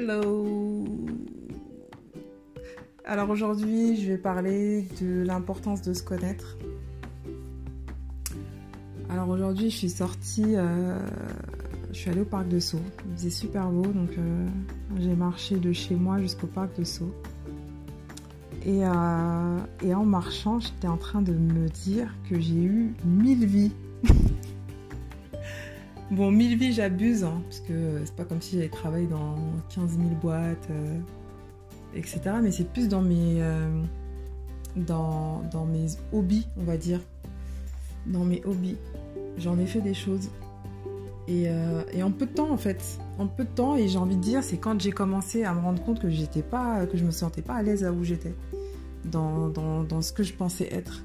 [0.00, 0.86] Hello
[3.04, 6.56] Alors aujourd'hui, je vais parler de l'importance de se connaître.
[9.10, 10.98] Alors aujourd'hui, je suis sortie, euh,
[11.92, 12.80] je suis allée au parc de Sceaux.
[13.10, 14.46] Il faisait super beau, donc euh,
[14.98, 17.14] j'ai marché de chez moi jusqu'au parc de Sceaux.
[18.64, 23.44] Et, euh, et en marchant, j'étais en train de me dire que j'ai eu mille
[23.44, 23.72] vies.
[26.10, 29.36] Bon, mille vies, j'abuse, hein, parce que c'est pas comme si j'avais travaillé dans
[29.72, 30.98] 15 000 boîtes, euh,
[31.94, 32.20] etc.
[32.42, 33.80] Mais c'est plus dans mes, euh,
[34.74, 36.98] dans, dans, mes hobbies, on va dire.
[38.06, 38.76] Dans mes hobbies.
[39.38, 40.30] J'en ai fait des choses.
[41.28, 42.98] Et, euh, en peu de temps, en fait.
[43.20, 45.60] En peu de temps, et j'ai envie de dire, c'est quand j'ai commencé à me
[45.60, 48.34] rendre compte que pas, que je me sentais pas à l'aise là où j'étais.
[49.04, 51.04] Dans, dans, dans ce que je pensais être.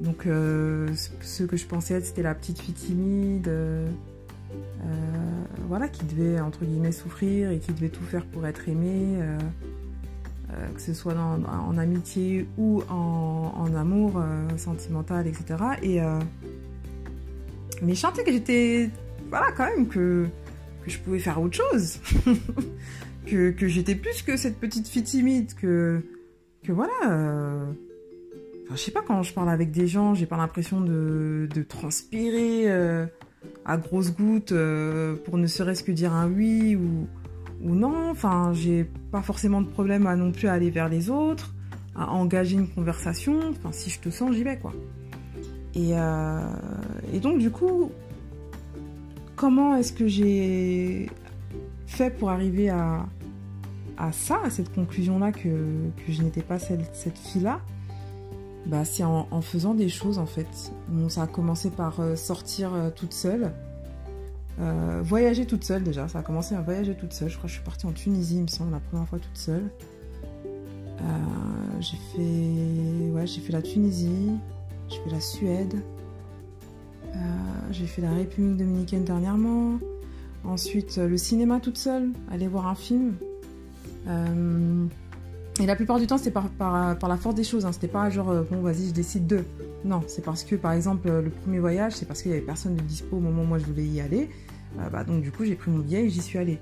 [0.00, 0.88] Donc, euh,
[1.20, 3.86] ce que je pensais être, c'était la petite fille timide, euh,
[5.68, 9.38] voilà, qui devait, entre guillemets, souffrir et qui devait tout faire pour être aimée, euh,
[10.74, 14.20] que ce soit en amitié ou en, en amour
[14.56, 15.44] sentimental, etc.
[15.82, 16.00] Et,
[17.82, 18.90] mais je sentais que j'étais,
[19.28, 20.26] voilà, quand même, que,
[20.84, 22.00] que je pouvais faire autre chose.
[23.26, 26.02] que, que j'étais plus que cette petite fille timide, que,
[26.64, 27.68] que voilà
[28.72, 33.06] je sais pas, quand je parle avec des gens, j'ai pas l'impression de, transpirer euh,
[33.64, 37.06] à grosses gouttes euh, pour ne serait-ce que dire un oui ou,
[37.62, 38.10] non.
[38.10, 41.54] Enfin, j'ai pas forcément de problème à non plus aller vers les autres,
[41.94, 43.40] à engager une conversation.
[43.50, 44.72] Enfin, si je te sens, j'y vais, quoi.
[45.74, 46.40] Et, euh,
[47.20, 47.90] donc, du coup,
[49.36, 51.10] comment est-ce que j'ai
[51.86, 53.06] fait pour arriver à,
[53.98, 55.48] à ça, à cette conclusion-là que,
[56.08, 57.60] je n'étais pas cette fille-là?
[58.66, 60.72] Bah, c'est en, faisant des choses en fait.
[61.08, 63.52] Ça a commencé par euh, sortir euh, toute seule,
[64.60, 66.08] euh, voyager toute seule déjà.
[66.08, 67.28] Ça a commencé à voyager toute seule.
[67.28, 69.36] Je crois que je suis partie en Tunisie, il me semble, la première fois toute
[69.36, 69.70] seule.
[71.80, 74.32] j'ai fait, ouais, j'ai fait la Tunisie,
[74.88, 75.82] j'ai fait la Suède,
[77.70, 79.78] j'ai fait la République dominicaine dernièrement.
[80.44, 83.14] Ensuite, le cinéma toute seule, aller voir un film.
[85.58, 87.66] Et la plupart du temps, c'était par, la force des choses.
[87.66, 87.72] Hein.
[87.72, 89.44] C'était pas genre, euh, bon, vas-y, je décide de.
[89.84, 92.76] Non, c'est parce que, par exemple, le premier voyage, c'est parce qu'il y avait personne
[92.76, 94.30] de dispo au moment où moi je voulais y aller.
[94.78, 96.60] Euh, bah, donc, du coup, j'ai pris mon billet et j'y suis allée.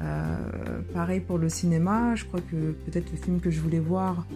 [0.00, 2.14] Euh, pareil pour le cinéma.
[2.14, 4.26] Je crois que peut-être le film que je voulais voir,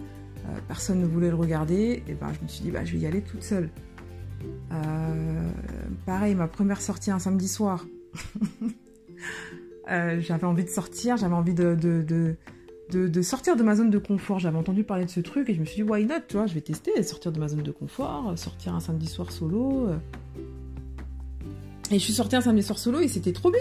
[0.45, 2.03] euh, personne ne voulait le regarder.
[2.07, 3.69] Et ben, je me suis dit, bah, je vais y aller toute seule.
[4.71, 5.49] Euh,
[6.05, 7.85] pareil, ma première sortie un samedi soir.
[9.87, 12.35] j'avais envie de sortir, j'avais envie de
[12.91, 14.39] de, sortir de ma zone de confort.
[14.39, 16.45] J'avais entendu parler de ce truc et je me suis dit, why not, tu vois,
[16.47, 19.89] je vais tester, sortir de ma zone de confort, sortir un samedi soir solo.
[21.91, 23.59] Et je suis sortie un samedi soir solo et c'était trop bien.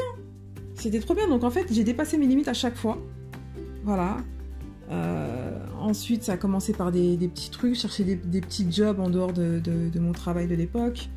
[0.74, 1.28] C'était trop bien.
[1.28, 2.98] Donc en fait, j'ai dépassé mes limites à chaque fois.
[3.84, 4.18] Voilà.
[4.90, 9.32] Euh, ensuite, ça a commencé par des, petits trucs, chercher des, petits jobs en dehors
[9.32, 9.60] de,
[9.98, 11.08] mon travail de l'époque.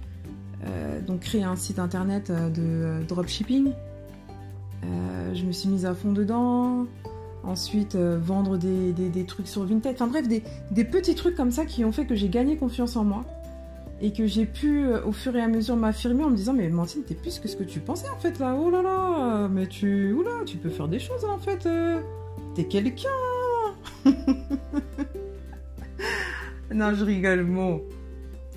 [0.66, 3.72] Euh, donc créer un site internet de dropshipping.
[4.84, 6.86] Euh, je me suis mise à fond dedans.
[7.46, 9.94] Ensuite, euh, vendre des, trucs sur Vinted.
[9.94, 10.42] Enfin bref, des,
[10.72, 13.24] des, petits trucs comme ça qui ont fait que j'ai gagné confiance en moi.
[14.02, 16.68] Et que j'ai pu, euh, au fur et à mesure, m'affirmer en me disant Mais
[16.70, 18.58] Mantine, t'es plus que ce que tu pensais en fait là.
[18.60, 20.12] Oh là là, mais tu.
[20.12, 21.66] Oula, tu peux faire des choses en fait.
[21.66, 22.02] Euh,
[22.56, 23.10] t'es quelqu'un.
[26.74, 27.84] non, je rigole, bon.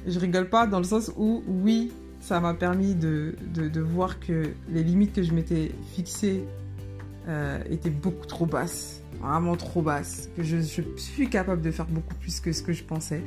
[0.06, 3.37] Je rigole pas dans le sens où, oui, ça m'a permis de
[3.81, 6.43] voir que les limites que je m'étais fixées
[7.28, 12.15] euh, était beaucoup trop basse, vraiment trop basse, que je, suis capable de faire beaucoup
[12.15, 13.21] plus que ce que je pensais.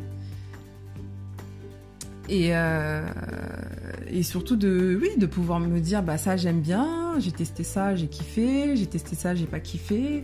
[2.28, 3.06] Et, euh,
[4.10, 7.96] et surtout de, oui, de pouvoir me dire, bah ça j'aime bien, j'ai testé ça,
[7.96, 10.24] j'ai kiffé, j'ai testé ça, j'ai pas kiffé.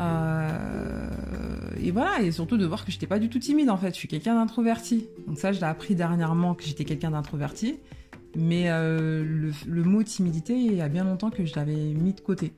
[0.00, 1.10] Euh,
[1.80, 3.98] et voilà, et surtout de voir que j'étais pas du tout timide en fait, je
[3.98, 5.06] suis quelqu'un d'introverti.
[5.28, 7.76] Donc ça, je l'ai appris dernièrement que j'étais quelqu'un d'introverti.
[8.34, 12.52] Mais le, mot timidité, il y a bien longtemps que je l'avais mis de côté.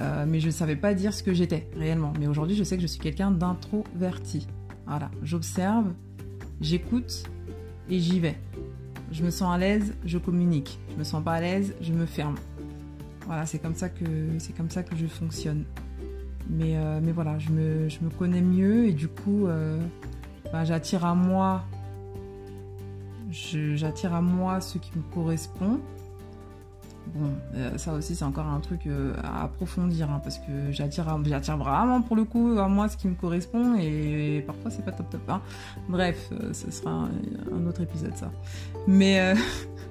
[0.00, 2.12] Euh, mais je ne savais pas dire ce que j'étais réellement.
[2.18, 4.46] Mais aujourd'hui, je sais que je suis quelqu'un d'introverti.
[4.86, 5.86] Voilà, j'observe,
[6.60, 7.24] j'écoute
[7.88, 8.36] et j'y vais.
[9.12, 10.78] Je me sens à l'aise, je communique.
[10.90, 12.36] Je me sens pas à l'aise, je me ferme.
[13.26, 14.04] Voilà, c'est comme ça que
[14.38, 15.64] c'est comme ça que je fonctionne.
[16.48, 19.80] Mais, euh, mais voilà, je me, je me, connais mieux et du coup, euh,
[20.52, 21.64] ben, j'attire à moi,
[23.30, 25.80] j'attire à moi ce qui me correspond
[27.14, 31.04] Bon, euh, ça aussi, c'est encore un truc euh, à approfondir, hein, parce que j'attire,
[31.56, 35.10] vraiment pour le coup à moi ce qui me correspond, et, parfois c'est pas top
[35.10, 35.22] top.
[35.28, 35.40] Hein.
[35.88, 38.30] Bref, euh, ce sera un, autre épisode ça.
[38.86, 39.34] Mais,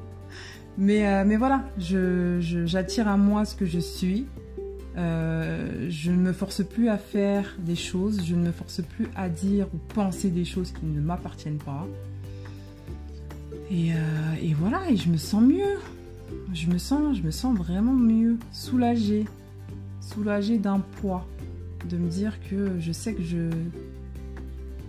[0.78, 4.26] mais, mais voilà, je, j'attire à moi ce que je suis,
[4.98, 9.30] je ne me force plus à faire des choses, je ne me force plus à
[9.30, 11.88] dire ou penser des choses qui ne m'appartiennent pas.
[13.72, 13.90] Et,
[14.42, 15.80] et, voilà, et je me sens mieux.
[16.56, 19.26] Je me sens, vraiment mieux, soulagée,
[20.00, 21.28] soulagée d'un poids,
[21.90, 23.50] de me dire que je sais que je,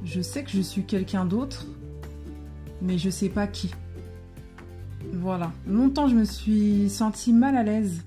[0.04, 1.66] je sais que je suis quelqu'un d'autre,
[2.80, 3.72] mais je sais pas qui.
[5.14, 5.52] Voilà.
[5.66, 8.04] Longtemps, je me suis sentie mal à l'aise.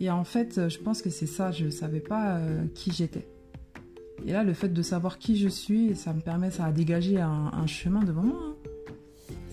[0.00, 3.28] Et en fait, je pense que c'est ça, je ne savais pas euh, qui j'étais.
[4.26, 7.20] Et là, le fait de savoir qui je suis, ça me permet, ça a dégagé
[7.20, 8.40] un, chemin devant moi.
[8.42, 8.70] Hein.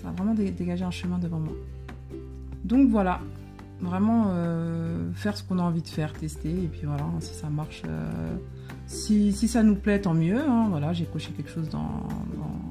[0.02, 1.54] Ça a vraiment dégagé un chemin devant moi.
[2.64, 3.20] Donc voilà,
[3.82, 7.50] vraiment euh, faire ce qu'on a envie de faire, tester, et puis voilà, si ça
[7.50, 8.36] marche, euh,
[8.86, 10.40] si, ça nous plaît, tant mieux.
[10.40, 10.68] Hein.
[10.70, 12.08] voilà, j'ai coché quelque chose dans,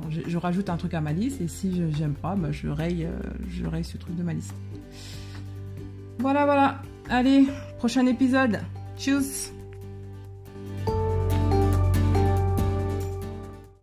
[0.08, 3.20] je, rajoute un truc à ma liste, et si j'aime pas, bah, je, raye, euh,
[3.48, 4.54] je raye ce truc de ma liste.
[6.18, 6.82] Voilà, voilà.
[7.08, 7.48] Allez,
[7.78, 8.60] prochain épisode.
[8.96, 9.52] Tchuss